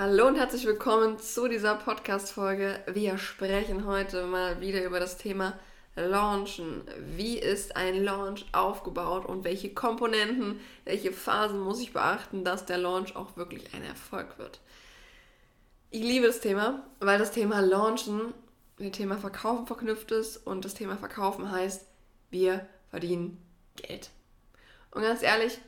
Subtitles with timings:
[0.00, 2.78] Hallo und herzlich willkommen zu dieser Podcast-Folge.
[2.86, 5.58] Wir sprechen heute mal wieder über das Thema
[5.96, 6.82] Launchen.
[7.16, 12.78] Wie ist ein Launch aufgebaut und welche Komponenten, welche Phasen muss ich beachten, dass der
[12.78, 14.60] Launch auch wirklich ein Erfolg wird?
[15.90, 18.34] Ich liebe das Thema, weil das Thema Launchen
[18.76, 21.84] mit dem Thema Verkaufen verknüpft ist und das Thema Verkaufen heißt,
[22.30, 23.44] wir verdienen
[23.74, 24.10] Geld.
[24.92, 25.58] Und ganz ehrlich,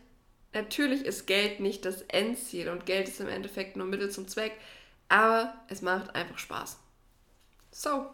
[0.52, 4.52] Natürlich ist Geld nicht das Endziel und Geld ist im Endeffekt nur Mittel zum Zweck,
[5.08, 6.78] aber es macht einfach Spaß.
[7.70, 8.06] So,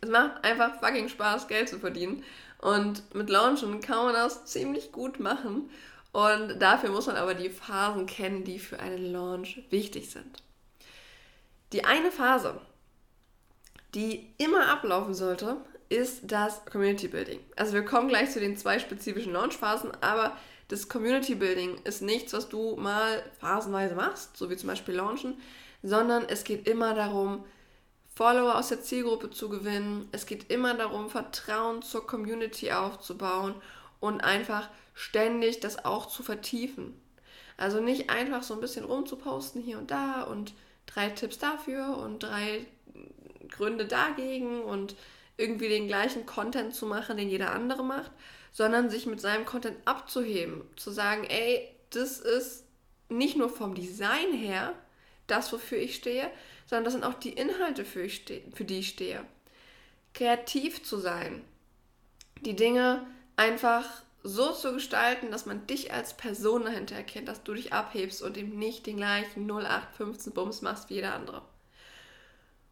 [0.00, 2.22] es macht einfach fucking Spaß, Geld zu verdienen.
[2.58, 5.70] Und mit Launchen kann man das ziemlich gut machen.
[6.12, 10.42] Und dafür muss man aber die Phasen kennen, die für einen Launch wichtig sind.
[11.72, 12.60] Die eine Phase,
[13.94, 17.40] die immer ablaufen sollte, ist das Community Building.
[17.56, 20.36] Also wir kommen gleich zu den zwei spezifischen Launchphasen, aber
[20.68, 25.40] das Community Building ist nichts, was du mal phasenweise machst, so wie zum Beispiel Launchen,
[25.82, 27.44] sondern es geht immer darum,
[28.14, 30.08] Follower aus der Zielgruppe zu gewinnen.
[30.10, 33.54] Es geht immer darum, Vertrauen zur Community aufzubauen
[34.00, 36.98] und einfach ständig das auch zu vertiefen.
[37.58, 40.54] Also nicht einfach so ein bisschen rumzuposten hier und da und
[40.86, 42.66] drei Tipps dafür und drei
[43.48, 44.96] Gründe dagegen und
[45.36, 48.10] irgendwie den gleichen Content zu machen, den jeder andere macht,
[48.56, 52.64] sondern sich mit seinem Content abzuheben, zu sagen, ey, das ist
[53.10, 54.72] nicht nur vom Design her
[55.26, 56.30] das, wofür ich stehe,
[56.64, 59.22] sondern das sind auch die Inhalte, für, ich stehe, für die ich stehe.
[60.14, 61.44] Kreativ zu sein,
[62.40, 63.84] die Dinge einfach
[64.22, 68.38] so zu gestalten, dass man dich als Person dahinter erkennt, dass du dich abhebst und
[68.38, 71.42] eben nicht den gleichen 0815 Bums machst wie jeder andere.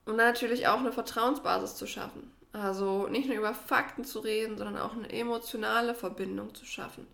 [0.06, 2.33] Und dann natürlich auch eine Vertrauensbasis zu schaffen.
[2.54, 7.04] Also nicht nur über Fakten zu reden, sondern auch eine emotionale Verbindung zu schaffen.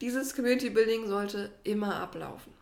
[0.00, 2.54] Dieses Community Building sollte immer ablaufen.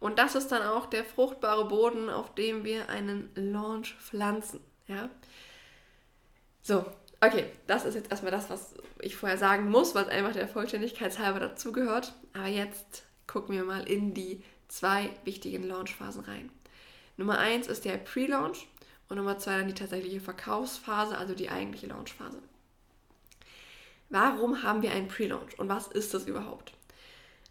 [0.00, 4.58] Und das ist dann auch der fruchtbare Boden, auf dem wir einen Launch pflanzen.
[4.88, 5.08] Ja?
[6.62, 6.84] So,
[7.20, 11.16] okay, das ist jetzt erstmal das, was ich vorher sagen muss, was einfach der Vollständigkeit
[11.20, 12.12] halber dazugehört.
[12.32, 16.50] Aber jetzt gucken wir mal in die zwei wichtigen Launchphasen rein.
[17.16, 18.66] Nummer eins ist der Pre-Launch.
[19.08, 22.42] Und Nummer zwei dann die tatsächliche Verkaufsphase, also die eigentliche Launchphase.
[24.08, 26.72] Warum haben wir einen Pre-Launch und was ist das überhaupt?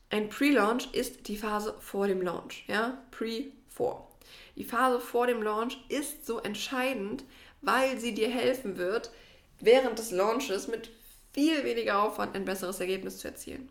[0.10, 4.10] Ein Pre-Launch ist die Phase vor dem Launch, ja, Pre-Vor.
[4.56, 7.24] Die Phase vor dem Launch ist so entscheidend,
[7.62, 9.12] weil sie dir helfen wird,
[9.60, 10.92] während des Launches mit
[11.34, 13.70] viel weniger Aufwand ein besseres Ergebnis zu erzielen.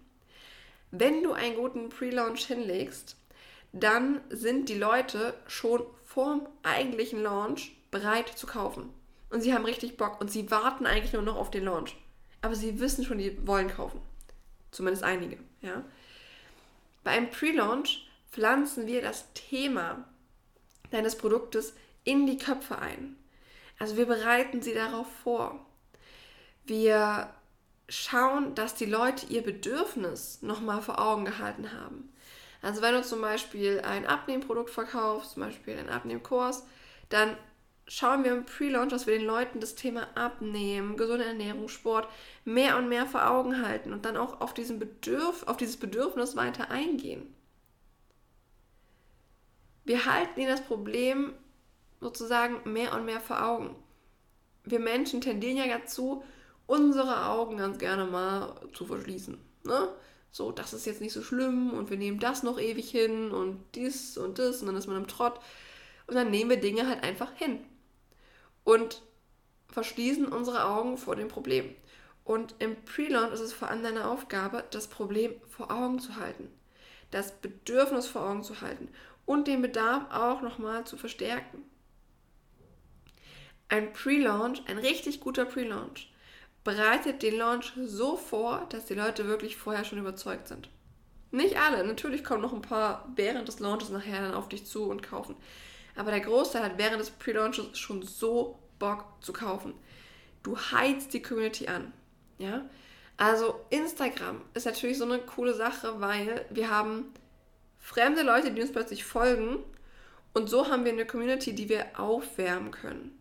[0.90, 3.16] Wenn du einen guten Pre-Launch hinlegst,
[3.74, 8.90] dann sind die Leute schon vorm eigentlichen Launch bereit zu kaufen.
[9.30, 11.96] Und sie haben richtig Bock und sie warten eigentlich nur noch auf den Launch.
[12.40, 14.00] Aber sie wissen schon, die wollen kaufen.
[14.70, 15.84] Zumindest einige, ja.
[17.02, 20.04] Bei einem Pre-Launch pflanzen wir das Thema
[20.90, 21.74] deines Produktes
[22.04, 23.16] in die Köpfe ein.
[23.78, 25.66] Also wir bereiten sie darauf vor.
[26.64, 27.28] Wir
[27.88, 32.12] schauen, dass die Leute ihr Bedürfnis nochmal vor Augen gehalten haben.
[32.64, 36.64] Also wenn du zum Beispiel ein Abnehmprodukt verkaufst, zum Beispiel einen Abnehmkurs,
[37.10, 37.36] dann
[37.86, 42.08] schauen wir im Pre-Launch, dass wir den Leuten das Thema Abnehmen, gesunde Ernährung, Sport
[42.46, 46.36] mehr und mehr vor Augen halten und dann auch auf, diesen Bedürf auf dieses Bedürfnis
[46.36, 47.34] weiter eingehen.
[49.84, 51.34] Wir halten ihnen das Problem
[52.00, 53.76] sozusagen mehr und mehr vor Augen.
[54.64, 56.24] Wir Menschen tendieren ja dazu,
[56.66, 59.38] unsere Augen ganz gerne mal zu verschließen.
[59.64, 59.88] Ne?
[60.34, 63.64] So, das ist jetzt nicht so schlimm und wir nehmen das noch ewig hin und
[63.76, 65.38] dies und das und dann ist man im Trott.
[66.08, 67.60] Und dann nehmen wir Dinge halt einfach hin
[68.64, 69.00] und
[69.68, 71.72] verschließen unsere Augen vor dem Problem.
[72.24, 76.50] Und im Pre-Launch ist es vor allem deine Aufgabe, das Problem vor Augen zu halten,
[77.12, 78.88] das Bedürfnis vor Augen zu halten
[79.26, 81.62] und den Bedarf auch nochmal zu verstärken.
[83.68, 86.12] Ein Pre-Launch, ein richtig guter Pre-Launch,
[86.64, 90.70] bereitet den Launch so vor, dass die Leute wirklich vorher schon überzeugt sind.
[91.30, 94.84] Nicht alle, natürlich kommen noch ein paar während des Launches nachher dann auf dich zu
[94.84, 95.36] und kaufen.
[95.94, 99.74] Aber der Großteil hat während des Pre-Launches schon so Bock zu kaufen.
[100.42, 101.92] Du heizt die Community an.
[102.38, 102.64] Ja?
[103.16, 107.12] Also Instagram ist natürlich so eine coole Sache, weil wir haben
[107.78, 109.58] fremde Leute, die uns plötzlich folgen
[110.32, 113.13] und so haben wir eine Community, die wir aufwärmen können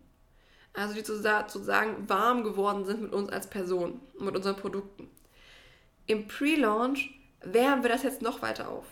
[0.74, 5.08] also die sozusagen warm geworden sind mit uns als Person, mit unseren Produkten.
[6.06, 7.10] Im Pre-Launch
[7.40, 8.84] wärmen wir das jetzt noch weiter auf.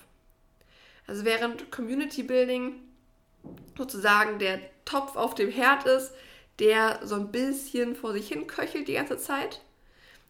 [1.07, 2.75] Also während Community Building
[3.77, 6.13] sozusagen der Topf auf dem Herd ist,
[6.59, 9.61] der so ein bisschen vor sich hin köchelt die ganze Zeit,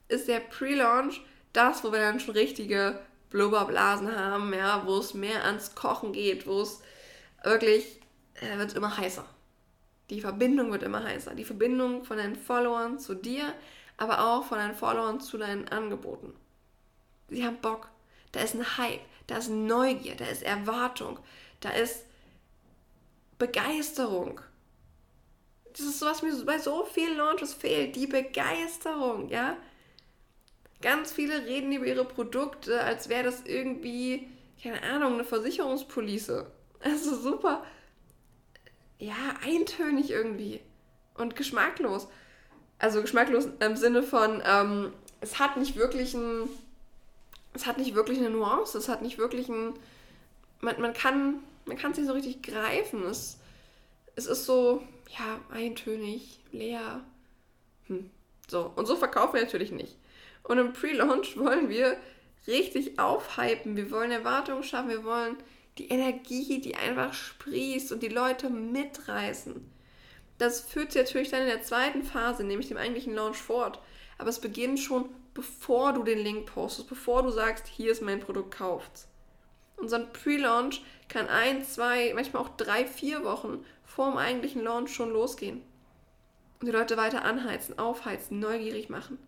[0.08, 1.20] ist der Pre-Launch
[1.52, 2.99] das, wo wir dann schon richtige
[3.31, 6.81] Blubberblasen haben, ja, wo es mehr ans Kochen geht, wo es
[7.44, 8.00] wirklich,
[8.34, 9.25] äh, wird immer heißer.
[10.12, 11.35] Die Verbindung wird immer heißer.
[11.35, 13.55] Die Verbindung von deinen Followern zu dir,
[13.97, 16.35] aber auch von deinen Followern zu deinen Angeboten.
[17.31, 17.88] Sie haben Bock.
[18.31, 21.19] Da ist ein Hype, da ist Neugier, da ist Erwartung,
[21.61, 22.05] da ist
[23.38, 24.41] Begeisterung.
[25.73, 29.56] Das ist so, was mir bei so vielen Launches fehlt, die Begeisterung, ja.
[30.82, 34.29] Ganz viele reden über ihre Produkte, als wäre das irgendwie,
[34.62, 36.53] keine Ahnung, eine Versicherungspolice.
[36.85, 37.64] Also super,
[39.02, 40.60] ja, eintönig irgendwie
[41.14, 42.06] und geschmacklos.
[42.78, 46.49] Also geschmacklos im Sinne von, ähm, es hat nicht wirklich ein,
[47.52, 49.75] es hat nicht wirklich eine Nuance, es hat nicht wirklich ein,
[50.60, 53.04] man, man kann, man kann es nicht so richtig greifen.
[53.04, 53.38] Es,
[54.14, 54.84] es ist so,
[55.19, 57.00] ja, eintönig, leer.
[57.88, 58.08] Hm.
[58.49, 59.96] So, und so verkaufen wir natürlich nicht.
[60.44, 61.96] Und im Pre-Launch wollen wir
[62.46, 65.37] richtig aufhypen, wir wollen Erwartungen schaffen, wir wollen
[65.79, 69.71] die Energie, die einfach sprießt und die Leute mitreißen.
[70.39, 73.81] Das führt sich natürlich dann in der zweiten Phase, nämlich dem eigentlichen Launch fort.
[74.19, 78.21] Aber es beginnt schon, bevor du den Link postest, bevor du sagst, hier ist mein
[78.21, 79.09] Produkt, kauft's.
[79.77, 85.11] Unser Pre-Launch kann ein, zwei, manchmal auch drei, vier Wochen vor dem eigentlichen Launch schon
[85.11, 85.63] losgehen.
[86.61, 89.19] Und die Leute weiter anheizen, aufheizen, neugierig machen.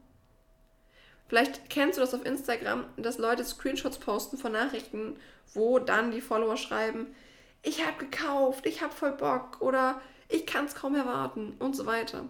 [1.28, 5.16] Vielleicht kennst du das auf Instagram, dass Leute Screenshots posten von Nachrichten,
[5.54, 7.14] wo dann die Follower schreiben,
[7.62, 11.86] ich habe gekauft, ich habe voll Bock oder ich kann es kaum erwarten und so
[11.86, 12.26] weiter.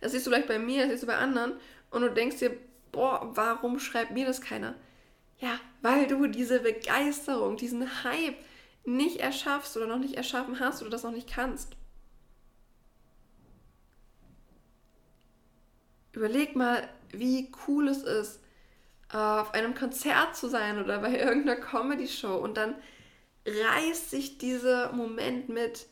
[0.00, 1.54] Das siehst du vielleicht bei mir, das siehst du bei anderen
[1.90, 2.56] und du denkst dir,
[2.92, 4.74] boah, warum schreibt mir das keiner?
[5.38, 8.36] Ja, weil du diese Begeisterung, diesen Hype
[8.84, 11.76] nicht erschaffst oder noch nicht erschaffen hast oder das noch nicht kannst.
[16.14, 18.40] Überleg mal, wie cool es ist,
[19.12, 22.74] auf einem Konzert zu sein oder bei irgendeiner Comedy-Show und dann
[23.46, 25.86] reißt sich dieser Moment mit,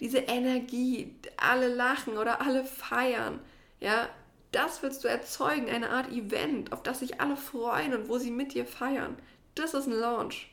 [0.00, 3.40] diese Energie, alle lachen oder alle feiern,
[3.80, 4.08] ja,
[4.52, 8.30] das willst du erzeugen, eine Art Event, auf das sich alle freuen und wo sie
[8.30, 9.16] mit dir feiern.
[9.54, 10.50] Das ist ein Launch.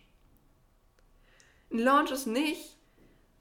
[1.72, 2.78] Ein Launch ist nicht,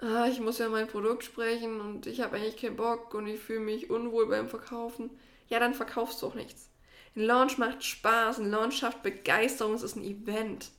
[0.01, 3.41] ah, ich muss ja mein Produkt sprechen und ich habe eigentlich keinen Bock und ich
[3.41, 5.11] fühle mich unwohl beim Verkaufen.
[5.53, 6.71] Ja, dann verkaufst du auch nichts.
[7.15, 10.71] Ein Launch macht Spaß, ein Launch schafft Begeisterung, es ist ein Event.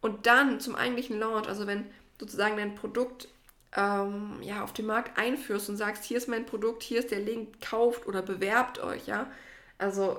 [0.00, 1.84] Und dann zum eigentlichen Launch, also wenn
[2.18, 3.28] sozusagen dein Produkt
[3.76, 7.20] ähm, ja, auf den Markt einführst und sagst, hier ist mein Produkt, hier ist der
[7.20, 9.30] Link, kauft oder bewerbt euch, ja.
[9.76, 10.18] Also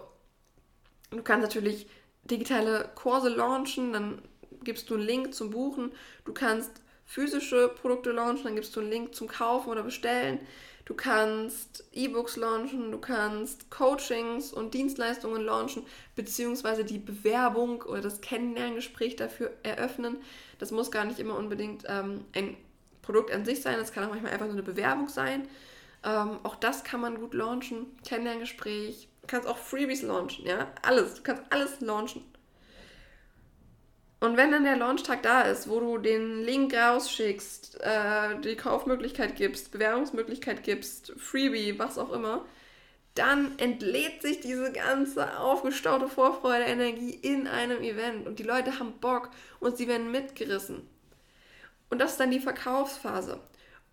[1.09, 1.87] du kannst natürlich
[2.23, 4.21] digitale Kurse launchen, dann
[4.63, 5.91] gibst du einen Link zum Buchen.
[6.23, 10.39] Du kannst physische Produkte launchen, dann gibst du einen Link zum Kaufen oder Bestellen.
[10.85, 15.83] Du kannst E-Books launchen, du kannst Coachings und Dienstleistungen launchen,
[16.15, 20.17] beziehungsweise die Bewerbung oder das Kennenlerngespräch dafür eröffnen.
[20.59, 22.55] Das muss gar nicht immer unbedingt ähm, ein
[23.01, 25.47] Produkt an sich sein, das kann auch manchmal einfach nur eine Bewerbung sein.
[26.03, 27.87] Ähm, auch das kann man gut launchen.
[28.07, 31.15] Kennenlerngespräch, du kannst auch Freebies launchen, ja, alles.
[31.15, 32.23] Du kannst alles launchen.
[34.25, 39.35] Und wenn dann der Launchtag da ist, wo du den Link rausschickst, äh, die Kaufmöglichkeit
[39.35, 42.43] gibst, Bewerbungsmöglichkeit gibst, Freebie, was auch immer,
[43.13, 48.93] dann entlädt sich diese ganze aufgestaute Vorfreude, Energie in einem Event und die Leute haben
[48.99, 49.29] Bock
[49.59, 50.89] und sie werden mitgerissen.
[51.91, 53.39] Und das ist dann die Verkaufsphase.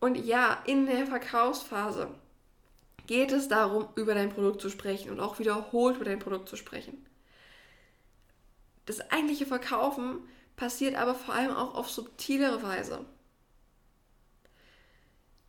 [0.00, 2.08] Und ja, in der Verkaufsphase
[3.06, 6.56] geht es darum, über dein Produkt zu sprechen und auch wiederholt über dein Produkt zu
[6.56, 7.04] sprechen.
[8.86, 10.20] Das eigentliche Verkaufen
[10.56, 13.04] passiert aber vor allem auch auf subtilere Weise.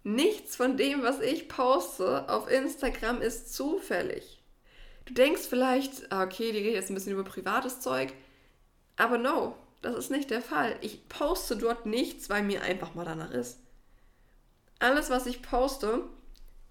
[0.04, 4.42] Nichts von dem, was ich poste auf Instagram, ist zufällig.
[5.06, 8.14] Du denkst vielleicht, ah, okay, die geht jetzt ein bisschen über privates Zeug,
[8.96, 10.78] aber no, das ist nicht der Fall.
[10.82, 13.60] Ich poste dort nichts, weil mir einfach mal danach ist.
[14.80, 16.04] Alles, was ich poste,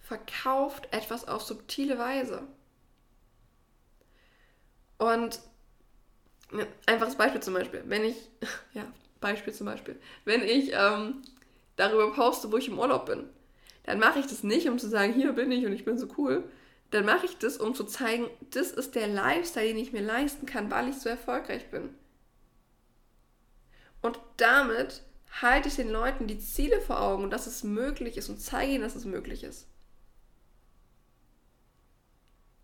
[0.01, 2.43] verkauft etwas auf subtile Weise.
[4.99, 5.41] Und
[6.87, 8.17] einfaches Beispiel zum Beispiel, wenn ich,
[8.73, 8.85] ja,
[9.21, 11.23] Beispiel zum Beispiel, wenn ich ähm,
[11.77, 13.25] darüber poste, wo ich im Urlaub bin,
[13.85, 16.07] dann mache ich das nicht, um zu sagen, hier bin ich und ich bin so
[16.17, 16.45] cool.
[16.91, 20.47] Dann mache ich das, um zu zeigen, das ist der Lifestyle, den ich mir leisten
[20.47, 21.91] kann, weil ich so erfolgreich bin.
[24.03, 25.03] Und damit
[25.41, 28.83] halte ich den Leuten die Ziele vor Augen, dass es möglich ist und zeige ihnen,
[28.83, 29.67] dass es möglich ist.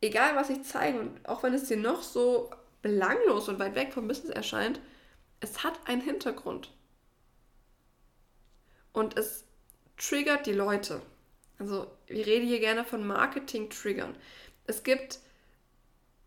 [0.00, 2.50] Egal, was ich zeige und auch wenn es dir noch so
[2.82, 4.80] belanglos und weit weg vom Business erscheint,
[5.40, 6.73] es hat einen Hintergrund.
[8.92, 9.44] Und es
[9.97, 11.02] triggert die Leute.
[11.58, 14.16] Also, wir reden hier gerne von Marketing-Triggern.
[14.66, 15.18] Es gibt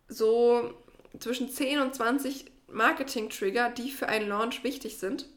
[0.08, 0.74] so
[1.20, 5.28] zwischen 10 und 20 Marketing-Trigger, die für einen Launch wichtig sind.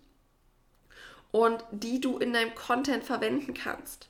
[1.35, 4.09] und die du in deinem Content verwenden kannst.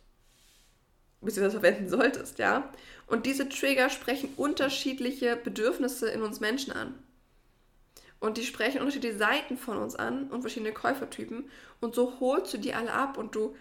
[1.25, 2.71] Beziehungsweise verwenden solltest, ja.
[3.07, 6.95] Und diese Trigger sprechen unterschiedliche Bedürfnisse in uns Menschen an.
[8.21, 11.51] Und die sprechen unterschiedliche Seiten von uns an und verschiedene Käufertypen.
[11.81, 13.55] Und so holst du die alle ab und du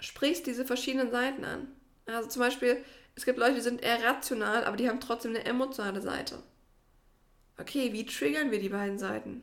[0.00, 1.68] sprichst diese verschiedenen Seiten an.
[2.06, 2.82] Also zum Beispiel,
[3.14, 6.42] es gibt Leute, die sind eher rational, aber die haben trotzdem eine emotionale Seite.
[7.58, 9.42] Okay, wie triggern wir die beiden Seiten?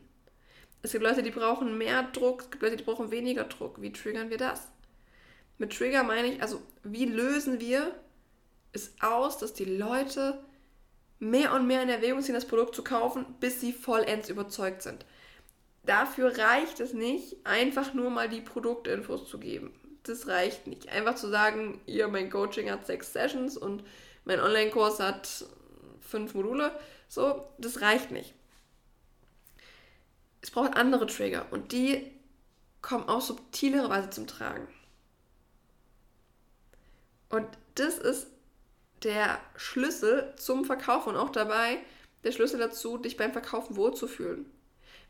[0.82, 3.80] Es gibt Leute, die brauchen mehr Druck, es gibt Leute, die brauchen weniger Druck.
[3.80, 4.68] Wie triggern wir das?
[5.60, 7.94] Mit Trigger meine ich, also wie lösen wir
[8.72, 10.42] es aus, dass die Leute
[11.20, 15.06] mehr und mehr in Erwägung ziehen, das Produkt zu kaufen, bis sie vollends überzeugt sind.
[15.84, 19.72] Dafür reicht es nicht, einfach nur mal die Produktinfos zu geben.
[20.02, 20.88] Das reicht nicht.
[20.88, 23.84] Einfach zu sagen, ihr, mein Coaching hat sechs Sessions und
[24.24, 25.44] mein Online-Kurs hat
[26.00, 26.72] fünf Module.
[27.08, 28.34] So, das reicht nicht
[30.42, 32.10] es braucht andere Trigger und die
[32.82, 34.66] kommen auf subtilere Weise zum Tragen.
[37.30, 37.46] Und
[37.76, 38.26] das ist
[39.02, 41.78] der Schlüssel zum Verkauf und auch dabei
[42.24, 44.44] der Schlüssel dazu, dich beim Verkaufen wohlzufühlen.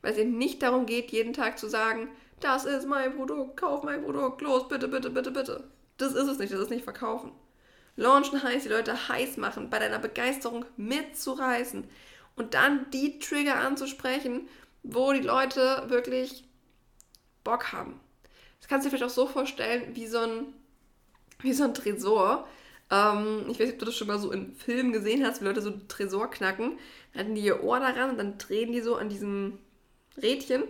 [0.00, 2.08] Weil es eben nicht darum geht, jeden Tag zu sagen,
[2.38, 5.64] das ist mein Produkt, kauf mein Produkt, los, bitte, bitte, bitte, bitte.
[5.96, 7.32] Das ist es nicht, das ist nicht verkaufen.
[7.96, 11.84] Launchen heißt, die Leute heiß machen, bei deiner Begeisterung mitzureißen
[12.36, 14.48] und dann die Trigger anzusprechen,
[14.82, 16.44] wo die Leute wirklich
[17.44, 18.00] Bock haben.
[18.60, 20.54] Das kannst du dir vielleicht auch so vorstellen, wie so ein,
[21.42, 22.46] wie so ein Tresor.
[22.90, 25.44] Ähm, ich weiß nicht, ob du das schon mal so in Filmen gesehen hast, wie
[25.44, 26.78] Leute so einen Tresor knacken.
[27.12, 29.58] Dann halten die ihr Ohr daran und dann drehen die so an diesem
[30.20, 30.64] Rädchen.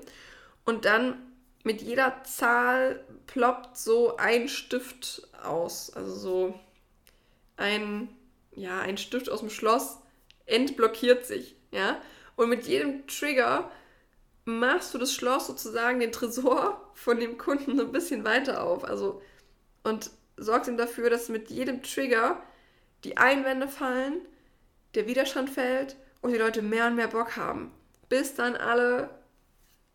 [0.65, 1.21] Und dann
[1.65, 5.91] mit jeder Zahl ploppt so ein Stift aus.
[5.95, 6.61] Also so
[7.57, 8.09] ein,
[8.53, 9.99] ja, ein Stift aus dem Schloss
[10.47, 11.57] entblockiert sich.
[11.71, 12.00] Ja?
[12.37, 13.71] Und mit jedem Trigger
[14.45, 18.85] machst du das Schloss sozusagen, den Tresor von dem Kunden so ein bisschen weiter auf.
[18.85, 19.23] Also
[19.83, 20.11] und
[20.41, 22.43] sorgst ihm dafür, dass mit jedem Trigger
[23.05, 24.21] die Einwände fallen,
[24.95, 27.71] der Widerstand fällt und die Leute mehr und mehr Bock haben.
[28.09, 29.11] Bis dann alle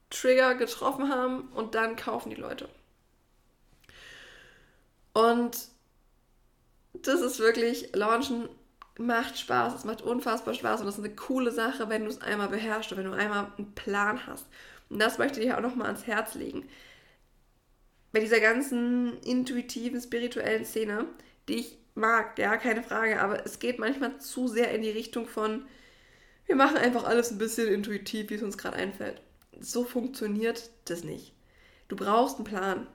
[0.10, 2.70] Trigger getroffen haben und dann kaufen die Leute.
[5.14, 5.58] Und
[6.94, 8.48] das ist wirklich, Launchen
[8.98, 12.22] macht Spaß, es macht unfassbar Spaß und das ist eine coole Sache, wenn du es
[12.22, 14.46] einmal beherrschst und wenn du einmal einen Plan hast.
[14.90, 16.70] Und das möchte ich dir auch nochmal ans Herz legen.
[18.16, 21.06] Bei dieser ganzen intuitiven, spirituellen Szene,
[21.50, 25.28] die ich mag, ja, keine Frage, aber es geht manchmal zu sehr in die Richtung
[25.28, 25.66] von,
[26.46, 29.22] wir machen einfach alles ein bisschen intuitiv, wie es uns gerade einfällt.
[29.60, 31.34] So funktioniert das nicht.
[31.90, 32.88] Du brauchst einen Plan.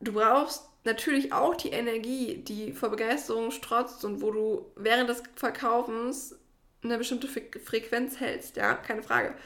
[0.00, 5.22] Du brauchst natürlich auch die Energie, die vor Begeisterung strotzt und wo du während des
[5.36, 6.34] Verkaufens
[6.82, 9.36] eine bestimmte Frequenz hältst, ja, keine Frage.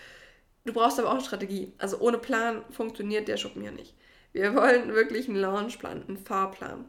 [0.64, 1.73] Du brauchst aber auch eine Strategie.
[1.79, 3.95] Also ohne Plan funktioniert der Shop mir nicht.
[4.33, 6.85] Wir wollen wirklich einen Launchplan, einen Fahrplan.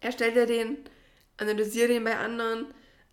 [0.00, 0.78] Erstell dir den,
[1.36, 2.66] analysiere den bei anderen,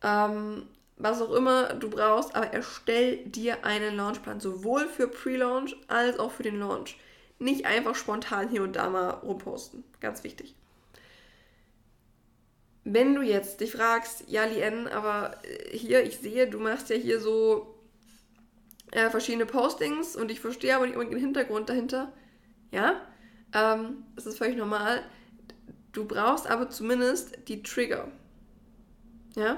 [0.04, 6.18] ähm, was auch immer du brauchst, aber erstell dir einen Launchplan, sowohl für Pre-Launch als
[6.20, 6.98] auch für den Launch.
[7.38, 9.84] Nicht einfach spontan hier und da mal rumposten.
[10.00, 10.56] Ganz wichtig.
[12.86, 16.96] Wenn du jetzt dich fragst, ja, Lien, aber äh, hier, ich sehe, du machst ja
[16.96, 17.75] hier so
[18.92, 22.12] äh, verschiedene Postings und ich verstehe aber nicht unbedingt den Hintergrund dahinter.
[22.72, 23.02] Ja,
[23.54, 25.04] ähm, das ist völlig normal.
[25.92, 28.10] Du brauchst aber zumindest die Trigger.
[29.36, 29.58] Ja,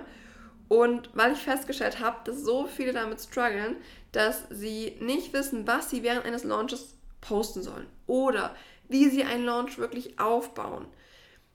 [0.68, 3.78] und weil ich festgestellt habe, dass so viele damit strugglen,
[4.12, 7.88] dass sie nicht wissen, was sie während eines Launches posten sollen.
[8.06, 8.56] Oder
[8.90, 10.86] wie sie einen Launch wirklich aufbauen.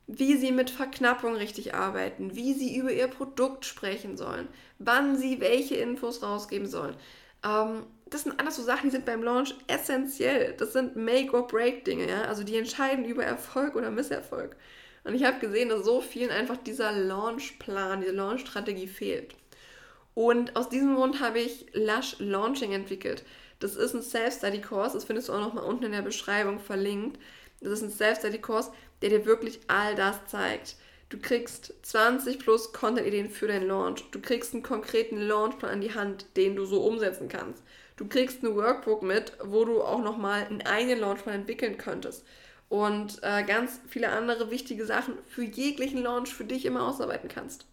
[0.07, 2.35] Wie sie mit Verknappung richtig arbeiten.
[2.35, 4.49] Wie sie über ihr Produkt sprechen sollen.
[4.79, 6.97] Wann sie welche Infos rausgeben sollen.
[7.45, 10.55] Ähm, das sind alles so Sachen, die sind beim Launch essentiell.
[10.59, 12.23] Das sind Make-or-Break-Dinge, ja.
[12.23, 14.57] Also die entscheiden über Erfolg oder Misserfolg.
[15.05, 19.35] Und ich habe gesehen, dass so vielen einfach dieser Launchplan, diese Launch-Strategie fehlt.
[20.15, 23.25] Und aus diesem Grund habe ich Lush Launching entwickelt.
[23.59, 27.19] Das ist ein Self-Study-Kurs, das findest du auch nochmal unten in der Beschreibung verlinkt.
[27.61, 30.77] Das ist ein Self-Study-Kurs, der dir wirklich all das zeigt.
[31.13, 34.03] Du kriegst 20 plus Content-Ideen für deinen Launch.
[34.13, 37.63] Du kriegst einen konkreten Launchplan an die Hand, den du so umsetzen kannst.
[37.97, 42.25] Du kriegst ein Workbook mit, wo du auch nochmal einen eigenen Launchplan entwickeln könntest.
[42.71, 47.67] Und äh, ganz viele andere wichtige Sachen für jeglichen Launch für dich immer ausarbeiten kannst.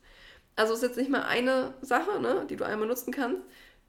[0.57, 3.41] Also ist jetzt nicht mal eine Sache, ne, die du einmal nutzen kannst,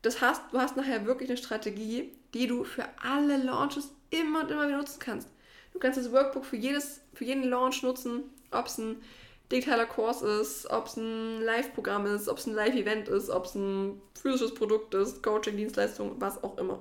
[0.03, 4.53] das hast, du hast nachher wirklich eine Strategie, die du für alle Launches immer und
[4.53, 5.29] immer wieder nutzen kannst.
[5.73, 9.03] Du kannst das Workbook für, jedes, für jeden Launch nutzen, ob es ein
[9.51, 13.55] digitaler Kurs ist, ob es ein Live-Programm ist, ob es ein Live-Event ist, ob es
[13.55, 16.81] ein physisches Produkt ist, Coaching, Dienstleistung, was auch immer.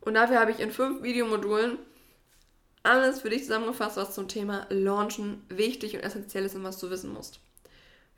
[0.00, 1.78] Und dafür habe ich in fünf Videomodulen
[2.82, 6.90] alles für dich zusammengefasst, was zum Thema Launchen wichtig und essentiell ist und was du
[6.90, 7.40] wissen musst.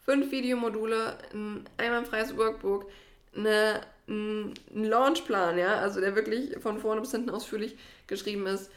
[0.04, 2.90] Fünf Videomodule, ein einwandfreies Workbook,
[3.34, 7.76] eine, ein Launchplan, ja, also der wirklich von vorne bis hinten ausführlich
[8.06, 8.70] geschrieben ist.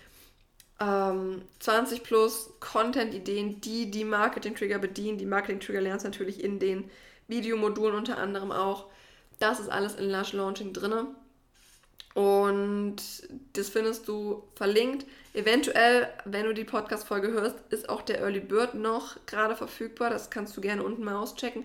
[0.82, 5.20] Ähm, 20 plus Content-Ideen, die die Marketing-Trigger bedienen.
[5.20, 6.90] Die Marketing-Trigger lernst du natürlich in den
[7.28, 8.88] Videomodulen unter anderem auch.
[9.40, 11.08] Das ist alles in Lush Launching drin.
[12.16, 12.98] Und
[13.54, 15.06] das findest du verlinkt.
[15.34, 20.10] Eventuell, wenn du die Podcast-Folge hörst, ist auch der Early Bird noch gerade verfügbar.
[20.10, 21.64] Das kannst du gerne unten mal auschecken,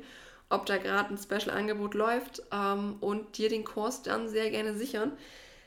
[0.50, 5.12] ob da gerade ein Special-Angebot läuft ähm, und dir den Kurs dann sehr gerne sichern,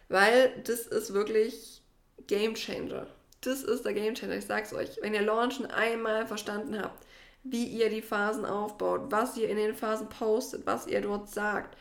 [0.07, 1.81] weil das ist wirklich
[2.27, 3.07] Game Changer.
[3.41, 4.37] Das ist der Game Changer.
[4.37, 4.99] Ich sag's euch.
[5.01, 7.05] Wenn ihr Launchen einmal verstanden habt,
[7.43, 11.77] wie ihr die Phasen aufbaut, was ihr in den Phasen postet, was ihr dort sagt,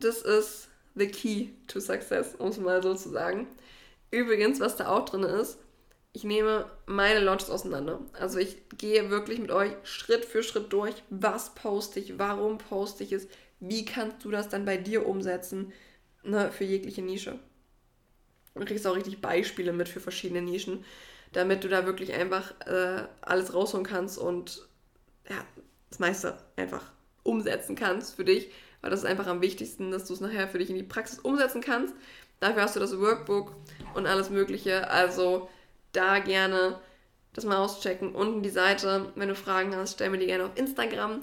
[0.00, 3.46] das ist the key to success, um es mal so zu sagen.
[4.10, 5.58] Übrigens, was da auch drin ist,
[6.12, 8.00] ich nehme meine Launches auseinander.
[8.14, 13.04] Also ich gehe wirklich mit euch Schritt für Schritt durch, was poste ich, warum poste
[13.04, 13.28] ich es,
[13.60, 15.72] wie kannst du das dann bei dir umsetzen,
[16.22, 17.38] ne, für jegliche Nische.
[18.56, 20.84] Und kriegst auch richtig Beispiele mit für verschiedene Nischen,
[21.32, 24.66] damit du da wirklich einfach äh, alles rausholen kannst und
[25.28, 25.44] ja,
[25.90, 26.82] das meiste einfach
[27.22, 28.50] umsetzen kannst für dich
[28.86, 31.18] weil das ist einfach am wichtigsten, dass du es nachher für dich in die Praxis
[31.18, 31.92] umsetzen kannst.
[32.38, 33.52] Dafür hast du das Workbook
[33.94, 34.88] und alles Mögliche.
[34.90, 35.48] Also
[35.90, 36.78] da gerne
[37.32, 38.14] das mal auschecken.
[38.14, 39.12] Unten die Seite.
[39.16, 41.22] Wenn du Fragen hast, stell mir die gerne auf Instagram.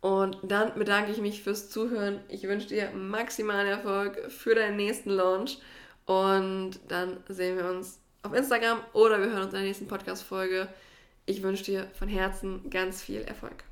[0.00, 2.18] Und dann bedanke ich mich fürs Zuhören.
[2.28, 5.58] Ich wünsche dir maximalen Erfolg für deinen nächsten Launch.
[6.06, 10.68] Und dann sehen wir uns auf Instagram oder wir hören uns in der nächsten Podcast-Folge.
[11.26, 13.64] Ich wünsche dir von Herzen ganz viel Erfolg.